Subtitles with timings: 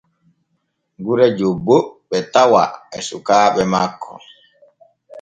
[1.03, 1.75] Gure jobbo
[2.09, 2.63] ɓe tawa
[2.95, 4.11] e sukaaɓe makko.